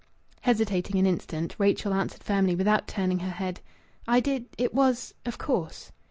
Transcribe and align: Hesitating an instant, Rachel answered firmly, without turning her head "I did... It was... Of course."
Hesitating 0.41 0.97
an 0.97 1.05
instant, 1.05 1.53
Rachel 1.59 1.93
answered 1.93 2.23
firmly, 2.23 2.55
without 2.55 2.87
turning 2.87 3.19
her 3.19 3.29
head 3.29 3.59
"I 4.07 4.19
did... 4.19 4.47
It 4.57 4.73
was... 4.73 5.13
Of 5.27 5.37
course." 5.37 5.91